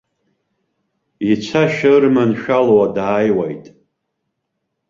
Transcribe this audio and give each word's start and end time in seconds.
Ицашьа 1.31 1.89
ырманшәало 1.95 2.79
дааиуеит. 2.95 3.65